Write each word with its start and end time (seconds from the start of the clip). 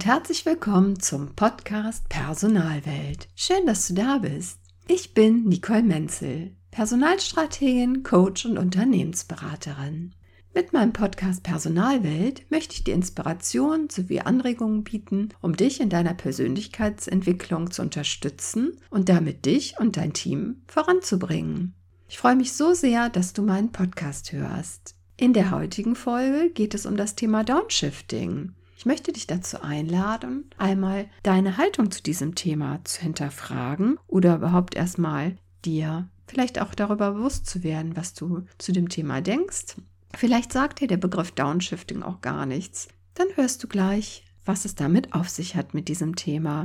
und 0.00 0.06
herzlich 0.06 0.46
willkommen 0.46 0.98
zum 0.98 1.36
Podcast 1.36 2.08
Personalwelt. 2.08 3.28
Schön, 3.36 3.66
dass 3.66 3.86
du 3.86 3.92
da 3.92 4.16
bist. 4.16 4.58
Ich 4.88 5.12
bin 5.12 5.44
Nicole 5.44 5.82
Menzel, 5.82 6.56
Personalstrategin, 6.70 8.02
Coach 8.02 8.46
und 8.46 8.56
Unternehmensberaterin. 8.56 10.14
Mit 10.54 10.72
meinem 10.72 10.94
Podcast 10.94 11.42
Personalwelt 11.42 12.50
möchte 12.50 12.76
ich 12.76 12.84
dir 12.84 12.94
Inspiration 12.94 13.90
sowie 13.90 14.20
Anregungen 14.20 14.84
bieten, 14.84 15.34
um 15.42 15.54
dich 15.54 15.82
in 15.82 15.90
deiner 15.90 16.14
Persönlichkeitsentwicklung 16.14 17.70
zu 17.70 17.82
unterstützen 17.82 18.78
und 18.88 19.10
damit 19.10 19.44
dich 19.44 19.74
und 19.80 19.98
dein 19.98 20.14
Team 20.14 20.62
voranzubringen. 20.66 21.74
Ich 22.08 22.16
freue 22.16 22.36
mich 22.36 22.54
so 22.54 22.72
sehr, 22.72 23.10
dass 23.10 23.34
du 23.34 23.42
meinen 23.42 23.70
Podcast 23.70 24.32
hörst. 24.32 24.94
In 25.18 25.34
der 25.34 25.50
heutigen 25.50 25.94
Folge 25.94 26.48
geht 26.48 26.74
es 26.74 26.86
um 26.86 26.96
das 26.96 27.16
Thema 27.16 27.44
Downshifting. 27.44 28.54
Ich 28.80 28.86
möchte 28.86 29.12
dich 29.12 29.26
dazu 29.26 29.60
einladen, 29.60 30.48
einmal 30.56 31.10
deine 31.22 31.58
Haltung 31.58 31.90
zu 31.90 32.02
diesem 32.02 32.34
Thema 32.34 32.82
zu 32.84 33.02
hinterfragen 33.02 33.98
oder 34.06 34.36
überhaupt 34.36 34.74
erstmal 34.74 35.36
dir 35.66 36.08
vielleicht 36.26 36.62
auch 36.62 36.74
darüber 36.74 37.10
bewusst 37.10 37.44
zu 37.44 37.62
werden, 37.62 37.94
was 37.94 38.14
du 38.14 38.46
zu 38.56 38.72
dem 38.72 38.88
Thema 38.88 39.20
denkst. 39.20 39.76
Vielleicht 40.16 40.50
sagt 40.50 40.80
dir 40.80 40.88
der 40.88 40.96
Begriff 40.96 41.32
Downshifting 41.32 42.02
auch 42.02 42.22
gar 42.22 42.46
nichts. 42.46 42.88
Dann 43.12 43.26
hörst 43.34 43.62
du 43.62 43.68
gleich, 43.68 44.24
was 44.46 44.64
es 44.64 44.76
damit 44.76 45.12
auf 45.12 45.28
sich 45.28 45.56
hat 45.56 45.74
mit 45.74 45.88
diesem 45.88 46.16
Thema. 46.16 46.64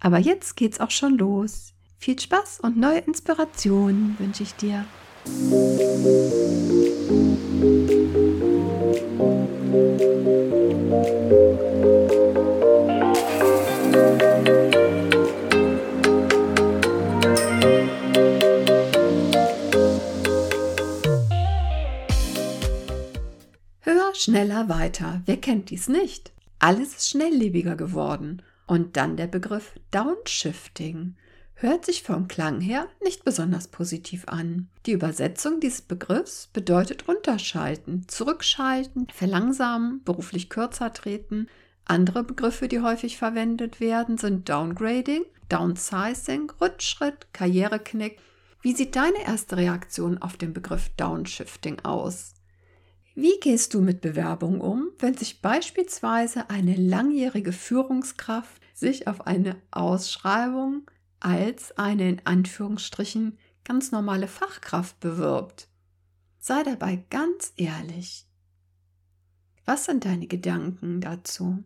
Aber 0.00 0.16
jetzt 0.16 0.56
geht's 0.56 0.80
auch 0.80 0.90
schon 0.90 1.18
los. 1.18 1.74
Viel 1.98 2.18
Spaß 2.18 2.60
und 2.60 2.78
neue 2.78 3.00
Inspirationen 3.00 4.18
wünsche 4.18 4.44
ich 4.44 4.54
dir. 4.54 4.86
Schneller, 24.40 24.70
weiter. 24.70 25.20
Wer 25.26 25.36
kennt 25.36 25.68
dies 25.68 25.86
nicht? 25.86 26.32
Alles 26.60 26.96
ist 26.96 27.10
schnelllebiger 27.10 27.76
geworden. 27.76 28.40
Und 28.66 28.96
dann 28.96 29.18
der 29.18 29.26
Begriff 29.26 29.74
Downshifting. 29.90 31.14
Hört 31.52 31.84
sich 31.84 32.02
vom 32.02 32.26
Klang 32.26 32.62
her 32.62 32.88
nicht 33.04 33.22
besonders 33.22 33.68
positiv 33.68 34.26
an. 34.28 34.70
Die 34.86 34.92
Übersetzung 34.92 35.60
dieses 35.60 35.82
Begriffs 35.82 36.48
bedeutet 36.54 37.06
runterschalten, 37.06 38.08
zurückschalten, 38.08 39.08
verlangsamen, 39.12 40.02
beruflich 40.04 40.48
kürzer 40.48 40.94
treten. 40.94 41.46
Andere 41.84 42.24
Begriffe, 42.24 42.66
die 42.66 42.80
häufig 42.80 43.18
verwendet 43.18 43.78
werden, 43.78 44.16
sind 44.16 44.48
Downgrading, 44.48 45.24
Downsizing, 45.50 46.50
Rückschritt, 46.62 47.26
Karriereknick. 47.34 48.18
Wie 48.62 48.74
sieht 48.74 48.96
deine 48.96 49.22
erste 49.22 49.58
Reaktion 49.58 50.16
auf 50.16 50.38
den 50.38 50.54
Begriff 50.54 50.88
Downshifting 50.96 51.80
aus? 51.80 52.32
Wie 53.20 53.38
gehst 53.38 53.74
du 53.74 53.82
mit 53.82 54.00
Bewerbungen 54.00 54.62
um, 54.62 54.92
wenn 54.98 55.14
sich 55.14 55.42
beispielsweise 55.42 56.48
eine 56.48 56.74
langjährige 56.74 57.52
Führungskraft 57.52 58.62
sich 58.72 59.08
auf 59.08 59.26
eine 59.26 59.60
Ausschreibung 59.70 60.90
als 61.18 61.76
eine 61.76 62.08
in 62.08 62.22
Anführungsstrichen 62.24 63.36
ganz 63.62 63.92
normale 63.92 64.26
Fachkraft 64.26 65.00
bewirbt? 65.00 65.68
Sei 66.38 66.62
dabei 66.62 67.04
ganz 67.10 67.52
ehrlich. 67.56 68.26
Was 69.66 69.84
sind 69.84 70.06
deine 70.06 70.26
Gedanken 70.26 71.02
dazu? 71.02 71.62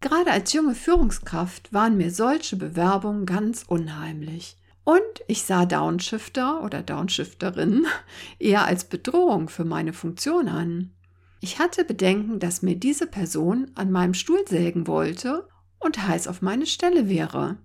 Gerade 0.00 0.30
als 0.30 0.54
junge 0.54 0.74
Führungskraft 0.74 1.74
waren 1.74 1.98
mir 1.98 2.10
solche 2.10 2.56
Bewerbungen 2.56 3.26
ganz 3.26 3.64
unheimlich. 3.68 4.56
Und 4.84 5.02
ich 5.28 5.42
sah 5.42 5.64
Downshifter 5.64 6.62
oder 6.64 6.82
Downshifterinnen 6.82 7.86
eher 8.38 8.64
als 8.64 8.84
Bedrohung 8.84 9.48
für 9.48 9.64
meine 9.64 9.92
Funktion 9.92 10.48
an. 10.48 10.92
Ich 11.40 11.58
hatte 11.58 11.84
Bedenken, 11.84 12.38
dass 12.38 12.62
mir 12.62 12.76
diese 12.76 13.06
Person 13.06 13.70
an 13.74 13.90
meinem 13.90 14.14
Stuhl 14.14 14.44
sägen 14.48 14.86
wollte 14.86 15.48
und 15.80 16.06
heiß 16.06 16.28
auf 16.28 16.42
meine 16.42 16.66
Stelle 16.66 17.08
wäre. 17.08 17.58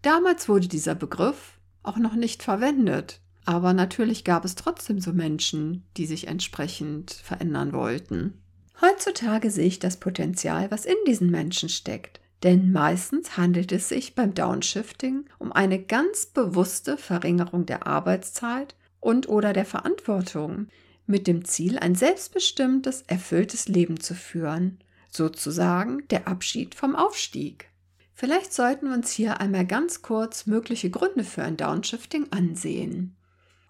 Damals 0.00 0.48
wurde 0.48 0.68
dieser 0.68 0.94
Begriff 0.94 1.58
auch 1.82 1.96
noch 1.96 2.14
nicht 2.14 2.42
verwendet, 2.42 3.20
aber 3.44 3.72
natürlich 3.72 4.24
gab 4.24 4.44
es 4.44 4.54
trotzdem 4.54 5.00
so 5.00 5.12
Menschen, 5.12 5.84
die 5.96 6.06
sich 6.06 6.26
entsprechend 6.28 7.10
verändern 7.10 7.72
wollten. 7.72 8.42
Heutzutage 8.80 9.50
sehe 9.50 9.66
ich 9.66 9.78
das 9.78 9.98
Potenzial, 9.98 10.70
was 10.70 10.86
in 10.86 10.96
diesen 11.06 11.30
Menschen 11.30 11.68
steckt. 11.68 12.21
Denn 12.42 12.72
meistens 12.72 13.36
handelt 13.36 13.70
es 13.70 13.88
sich 13.88 14.14
beim 14.14 14.34
Downshifting 14.34 15.26
um 15.38 15.52
eine 15.52 15.80
ganz 15.80 16.26
bewusste 16.26 16.96
Verringerung 16.96 17.66
der 17.66 17.86
Arbeitszeit 17.86 18.74
und 19.00 19.28
oder 19.28 19.52
der 19.52 19.64
Verantwortung 19.64 20.66
mit 21.06 21.26
dem 21.26 21.44
Ziel, 21.44 21.78
ein 21.78 21.94
selbstbestimmtes, 21.94 23.02
erfülltes 23.02 23.68
Leben 23.68 24.00
zu 24.00 24.14
führen, 24.14 24.78
sozusagen 25.08 26.06
der 26.08 26.26
Abschied 26.26 26.74
vom 26.74 26.96
Aufstieg. 26.96 27.68
Vielleicht 28.14 28.52
sollten 28.52 28.88
wir 28.88 28.94
uns 28.94 29.10
hier 29.10 29.40
einmal 29.40 29.66
ganz 29.66 30.02
kurz 30.02 30.46
mögliche 30.46 30.90
Gründe 30.90 31.24
für 31.24 31.42
ein 31.42 31.56
Downshifting 31.56 32.28
ansehen. 32.30 33.16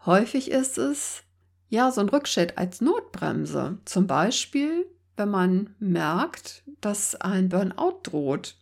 Häufig 0.04 0.50
ist 0.50 0.78
es 0.78 1.22
ja 1.68 1.90
so 1.90 2.00
ein 2.00 2.08
Rückschritt 2.08 2.58
als 2.58 2.80
Notbremse, 2.80 3.78
zum 3.84 4.06
Beispiel 4.06 4.86
wenn 5.16 5.28
man 5.28 5.74
merkt, 5.78 6.62
dass 6.80 7.14
ein 7.14 7.48
Burnout 7.48 8.00
droht 8.02 8.56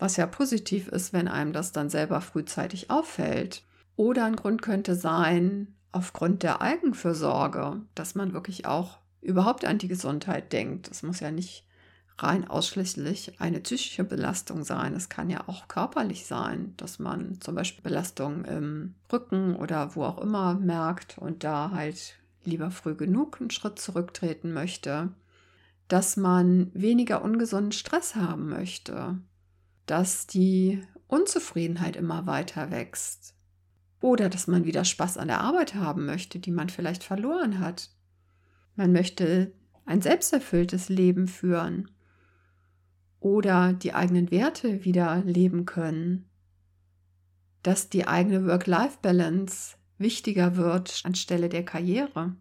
was 0.00 0.16
ja 0.16 0.26
positiv 0.26 0.88
ist, 0.88 1.12
wenn 1.12 1.28
einem 1.28 1.52
das 1.52 1.72
dann 1.72 1.90
selber 1.90 2.20
frühzeitig 2.20 2.90
auffällt. 2.90 3.62
Oder 3.96 4.24
ein 4.24 4.36
Grund 4.36 4.62
könnte 4.62 4.94
sein, 4.94 5.74
aufgrund 5.92 6.42
der 6.42 6.62
Eigenfürsorge, 6.62 7.82
dass 7.94 8.14
man 8.14 8.32
wirklich 8.32 8.66
auch 8.66 8.98
überhaupt 9.20 9.64
an 9.64 9.78
die 9.78 9.88
Gesundheit 9.88 10.52
denkt. 10.52 10.88
Es 10.90 11.02
muss 11.02 11.20
ja 11.20 11.30
nicht 11.30 11.66
rein 12.18 12.48
ausschließlich 12.48 13.40
eine 13.40 13.60
psychische 13.60 14.04
Belastung 14.04 14.64
sein. 14.64 14.94
Es 14.94 15.08
kann 15.08 15.28
ja 15.30 15.46
auch 15.48 15.68
körperlich 15.68 16.26
sein, 16.26 16.74
dass 16.76 16.98
man 16.98 17.40
zum 17.40 17.54
Beispiel 17.54 17.82
Belastung 17.82 18.44
im 18.44 18.94
Rücken 19.12 19.54
oder 19.56 19.94
wo 19.96 20.04
auch 20.04 20.18
immer 20.18 20.54
merkt 20.54 21.18
und 21.18 21.44
da 21.44 21.70
halt 21.72 22.18
lieber 22.44 22.70
früh 22.70 22.94
genug 22.94 23.40
einen 23.40 23.50
Schritt 23.50 23.78
zurücktreten 23.78 24.52
möchte. 24.52 25.10
Dass 25.88 26.16
man 26.16 26.70
weniger 26.72 27.22
ungesunden 27.22 27.72
Stress 27.72 28.14
haben 28.14 28.48
möchte 28.48 29.18
dass 29.90 30.28
die 30.28 30.80
Unzufriedenheit 31.08 31.96
immer 31.96 32.26
weiter 32.26 32.70
wächst. 32.70 33.34
Oder 34.00 34.28
dass 34.28 34.46
man 34.46 34.64
wieder 34.64 34.84
Spaß 34.84 35.18
an 35.18 35.26
der 35.26 35.40
Arbeit 35.40 35.74
haben 35.74 36.06
möchte, 36.06 36.38
die 36.38 36.52
man 36.52 36.68
vielleicht 36.68 37.02
verloren 37.02 37.58
hat. 37.58 37.90
Man 38.76 38.92
möchte 38.92 39.52
ein 39.84 40.00
selbsterfülltes 40.00 40.88
Leben 40.88 41.26
führen. 41.26 41.90
Oder 43.18 43.72
die 43.72 43.92
eigenen 43.92 44.30
Werte 44.30 44.84
wieder 44.84 45.22
leben 45.24 45.66
können. 45.66 46.30
Dass 47.64 47.90
die 47.90 48.06
eigene 48.06 48.46
Work-Life-Balance 48.46 49.76
wichtiger 49.98 50.56
wird 50.56 51.00
anstelle 51.04 51.48
der 51.48 51.64
Karriere 51.64 52.36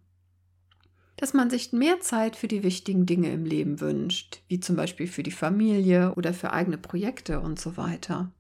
dass 1.20 1.34
man 1.34 1.50
sich 1.50 1.74
mehr 1.74 2.00
Zeit 2.00 2.38
für 2.38 2.48
die 2.48 2.64
wichtigen 2.64 3.06
Dinge 3.06 3.30
im 3.34 3.44
Leben 3.44 3.82
wünscht, 3.82 4.42
wie 4.48 4.62
zum 4.62 4.78
Beispiel 4.78 5.06
für 5.06 5.22
die 5.22 5.32
Familie 5.32 6.14
oder 6.16 6.34
für 6.34 6.54
eigene 6.54 6.78
Projekte 6.78 7.42
und 7.42 7.60
so 7.60 7.76
weiter. 7.76 8.32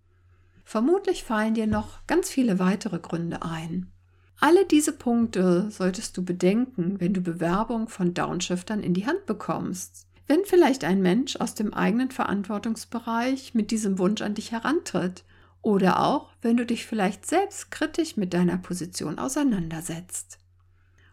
Vermutlich 0.63 1.25
fallen 1.25 1.55
dir 1.55 1.67
noch 1.67 2.07
ganz 2.07 2.29
viele 2.29 2.57
weitere 2.57 2.99
Gründe 2.99 3.41
ein. 3.41 3.91
Alle 4.39 4.65
diese 4.65 4.93
Punkte 4.93 5.69
solltest 5.69 6.15
du 6.15 6.23
bedenken, 6.23 7.01
wenn 7.01 7.13
du 7.13 7.19
Bewerbung 7.19 7.89
von 7.89 8.13
Downshiftern 8.13 8.81
in 8.81 8.93
die 8.93 9.05
Hand 9.05 9.25
bekommst. 9.25 10.07
Wenn 10.25 10.45
vielleicht 10.45 10.85
ein 10.85 11.01
Mensch 11.01 11.35
aus 11.35 11.55
dem 11.55 11.73
eigenen 11.73 12.11
Verantwortungsbereich 12.11 13.55
mit 13.55 13.71
diesem 13.71 13.99
Wunsch 13.99 14.21
an 14.21 14.35
dich 14.35 14.53
herantritt 14.53 15.25
Oder 15.61 15.99
auch, 15.99 16.31
wenn 16.41 16.55
du 16.55 16.65
dich 16.65 16.85
vielleicht 16.85 17.25
selbst 17.25 17.71
kritisch 17.71 18.15
mit 18.15 18.33
deiner 18.33 18.57
Position 18.57 19.19
auseinandersetzt. 19.19 20.39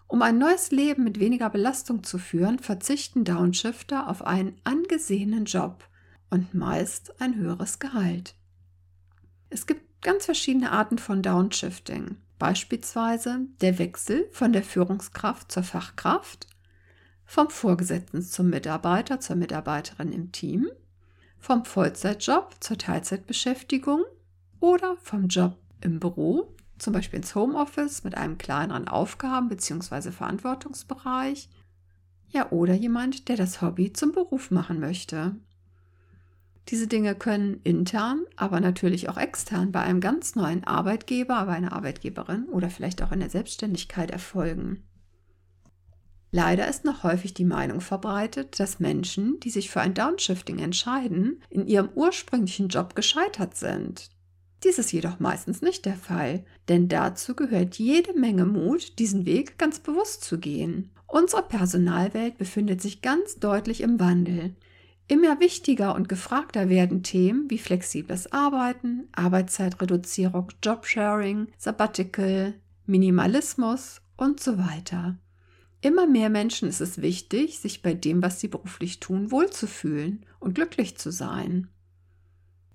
Um 0.08 0.22
ein 0.22 0.38
neues 0.38 0.70
Leben 0.70 1.04
mit 1.04 1.18
weniger 1.18 1.50
Belastung 1.50 2.04
zu 2.04 2.18
führen, 2.18 2.58
verzichten 2.60 3.24
Downshifter 3.24 4.08
auf 4.08 4.24
einen 4.24 4.60
angesehenen 4.64 5.46
Job 5.46 5.88
und 6.30 6.54
meist 6.54 7.20
ein 7.20 7.34
höheres 7.36 7.78
Gehalt. 7.78 8.34
Es 9.50 9.66
gibt 9.66 10.02
ganz 10.02 10.24
verschiedene 10.24 10.70
Arten 10.70 10.98
von 10.98 11.22
Downshifting. 11.22 12.16
Beispielsweise 12.38 13.46
der 13.60 13.78
Wechsel 13.78 14.28
von 14.30 14.52
der 14.52 14.62
Führungskraft 14.62 15.50
zur 15.50 15.62
Fachkraft, 15.62 16.46
vom 17.24 17.48
Vorgesetzten 17.50 18.22
zum 18.22 18.50
Mitarbeiter, 18.50 19.20
zur 19.20 19.36
Mitarbeiterin 19.36 20.12
im 20.12 20.32
Team, 20.32 20.68
vom 21.38 21.64
Vollzeitjob 21.64 22.54
zur 22.60 22.78
Teilzeitbeschäftigung 22.78 24.04
oder 24.60 24.96
vom 25.02 25.28
Job 25.28 25.56
im 25.80 25.98
Büro, 25.98 26.54
zum 26.78 26.92
Beispiel 26.92 27.18
ins 27.18 27.34
Homeoffice 27.34 28.04
mit 28.04 28.16
einem 28.16 28.38
kleineren 28.38 28.88
Aufgaben- 28.88 29.48
bzw. 29.48 30.10
Verantwortungsbereich, 30.10 31.48
ja, 32.28 32.50
oder 32.50 32.74
jemand, 32.74 33.28
der 33.28 33.36
das 33.36 33.62
Hobby 33.62 33.92
zum 33.92 34.12
Beruf 34.12 34.50
machen 34.50 34.80
möchte. 34.80 35.36
Diese 36.68 36.88
Dinge 36.88 37.14
können 37.14 37.60
intern, 37.62 38.24
aber 38.34 38.60
natürlich 38.60 39.08
auch 39.08 39.16
extern 39.16 39.70
bei 39.70 39.82
einem 39.82 40.00
ganz 40.00 40.34
neuen 40.34 40.64
Arbeitgeber, 40.64 41.46
bei 41.46 41.52
einer 41.52 41.72
Arbeitgeberin 41.72 42.46
oder 42.46 42.70
vielleicht 42.70 43.02
auch 43.02 43.12
in 43.12 43.20
der 43.20 43.30
Selbstständigkeit 43.30 44.10
erfolgen. 44.10 44.82
Leider 46.32 46.68
ist 46.68 46.84
noch 46.84 47.04
häufig 47.04 47.34
die 47.34 47.44
Meinung 47.44 47.80
verbreitet, 47.80 48.58
dass 48.58 48.80
Menschen, 48.80 49.38
die 49.40 49.50
sich 49.50 49.70
für 49.70 49.80
ein 49.80 49.94
Downshifting 49.94 50.58
entscheiden, 50.58 51.40
in 51.48 51.66
ihrem 51.66 51.88
ursprünglichen 51.94 52.68
Job 52.68 52.96
gescheitert 52.96 53.56
sind. 53.56 54.10
Dies 54.66 54.78
ist 54.78 54.90
jedoch 54.90 55.20
meistens 55.20 55.62
nicht 55.62 55.84
der 55.84 55.94
Fall, 55.94 56.44
denn 56.68 56.88
dazu 56.88 57.36
gehört 57.36 57.76
jede 57.76 58.18
Menge 58.18 58.44
Mut, 58.44 58.98
diesen 58.98 59.24
Weg 59.24 59.58
ganz 59.58 59.78
bewusst 59.78 60.24
zu 60.24 60.40
gehen. 60.40 60.90
Unsere 61.06 61.44
Personalwelt 61.44 62.36
befindet 62.36 62.82
sich 62.82 63.00
ganz 63.00 63.38
deutlich 63.38 63.80
im 63.80 64.00
Wandel. 64.00 64.56
Immer 65.06 65.38
wichtiger 65.38 65.94
und 65.94 66.08
gefragter 66.08 66.68
werden 66.68 67.04
Themen 67.04 67.48
wie 67.48 67.58
flexibles 67.58 68.32
Arbeiten, 68.32 69.06
Arbeitszeitreduzierung, 69.12 70.48
Jobsharing, 70.64 71.46
Sabbatical, 71.56 72.54
Minimalismus 72.86 74.00
und 74.16 74.40
so 74.40 74.58
weiter. 74.58 75.16
Immer 75.80 76.08
mehr 76.08 76.28
Menschen 76.28 76.68
ist 76.68 76.80
es 76.80 77.00
wichtig, 77.00 77.60
sich 77.60 77.82
bei 77.82 77.94
dem, 77.94 78.20
was 78.20 78.40
sie 78.40 78.48
beruflich 78.48 78.98
tun, 78.98 79.30
wohlzufühlen 79.30 80.26
und 80.40 80.56
glücklich 80.56 80.98
zu 80.98 81.12
sein. 81.12 81.68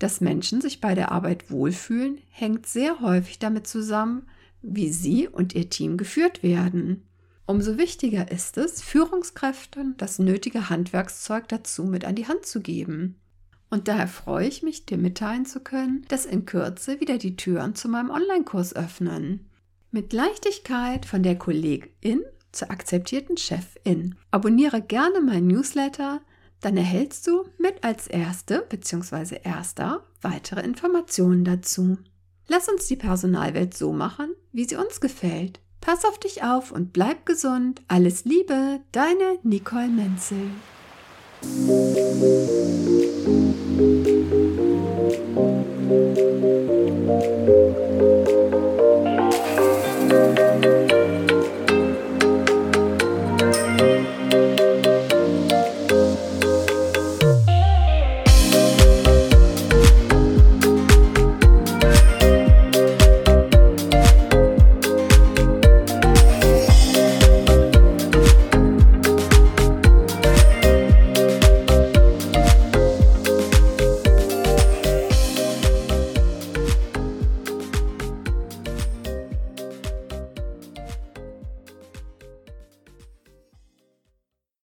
Dass 0.01 0.19
Menschen 0.19 0.61
sich 0.61 0.81
bei 0.81 0.95
der 0.95 1.11
Arbeit 1.11 1.51
wohlfühlen, 1.51 2.17
hängt 2.31 2.65
sehr 2.65 3.01
häufig 3.01 3.37
damit 3.37 3.67
zusammen, 3.67 4.23
wie 4.63 4.91
sie 4.91 5.27
und 5.27 5.53
ihr 5.53 5.69
Team 5.69 5.95
geführt 5.95 6.41
werden. 6.41 7.03
Umso 7.45 7.77
wichtiger 7.77 8.31
ist 8.31 8.57
es, 8.57 8.81
Führungskräften 8.81 9.93
das 9.97 10.17
nötige 10.17 10.71
Handwerkszeug 10.71 11.47
dazu 11.49 11.83
mit 11.83 12.03
an 12.03 12.15
die 12.15 12.27
Hand 12.27 12.47
zu 12.47 12.61
geben. 12.61 13.19
Und 13.69 13.87
daher 13.87 14.07
freue 14.07 14.47
ich 14.47 14.63
mich, 14.63 14.87
dir 14.87 14.97
mitteilen 14.97 15.45
zu 15.45 15.59
können, 15.59 16.03
dass 16.07 16.25
in 16.25 16.47
Kürze 16.47 16.99
wieder 16.99 17.19
die 17.19 17.35
Türen 17.35 17.75
zu 17.75 17.87
meinem 17.87 18.09
Online-Kurs 18.09 18.75
öffnen. 18.75 19.51
Mit 19.91 20.13
Leichtigkeit 20.13 21.05
von 21.05 21.21
der 21.21 21.37
Kollegin 21.37 22.23
zur 22.51 22.71
akzeptierten 22.71 23.37
Chefin. 23.37 24.15
Abonniere 24.31 24.81
gerne 24.81 25.21
mein 25.21 25.45
Newsletter, 25.45 26.21
dann 26.61 26.77
erhältst 26.77 27.27
du 27.27 27.45
mit 27.57 27.83
als 27.83 28.07
erste 28.07 28.65
bzw. 28.69 29.39
erster 29.43 30.05
weitere 30.21 30.61
Informationen 30.61 31.43
dazu. 31.43 31.97
Lass 32.47 32.69
uns 32.69 32.87
die 32.87 32.95
Personalwelt 32.95 33.75
so 33.75 33.91
machen, 33.91 34.33
wie 34.51 34.65
sie 34.65 34.75
uns 34.75 35.01
gefällt. 35.01 35.59
Pass 35.79 36.05
auf 36.05 36.19
dich 36.19 36.43
auf 36.43 36.71
und 36.71 36.93
bleib 36.93 37.25
gesund. 37.25 37.81
Alles 37.87 38.25
Liebe, 38.25 38.81
deine 38.91 39.39
Nicole 39.43 39.89
Menzel. 39.89 40.51